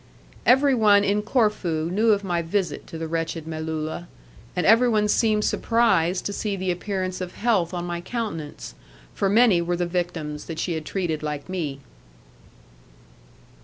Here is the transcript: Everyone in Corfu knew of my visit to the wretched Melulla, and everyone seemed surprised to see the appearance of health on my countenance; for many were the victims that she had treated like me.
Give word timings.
Everyone 0.47 1.03
in 1.03 1.21
Corfu 1.21 1.91
knew 1.91 2.09
of 2.11 2.23
my 2.23 2.41
visit 2.41 2.87
to 2.87 2.97
the 2.97 3.07
wretched 3.07 3.45
Melulla, 3.45 4.07
and 4.55 4.65
everyone 4.65 5.07
seemed 5.07 5.45
surprised 5.45 6.25
to 6.25 6.33
see 6.33 6.55
the 6.55 6.71
appearance 6.71 7.21
of 7.21 7.35
health 7.35 7.71
on 7.71 7.85
my 7.85 8.01
countenance; 8.01 8.73
for 9.13 9.29
many 9.29 9.61
were 9.61 9.77
the 9.77 9.85
victims 9.85 10.45
that 10.45 10.57
she 10.57 10.73
had 10.73 10.85
treated 10.85 11.21
like 11.21 11.47
me. 11.47 11.81